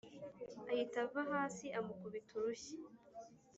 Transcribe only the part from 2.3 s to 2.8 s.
urushyi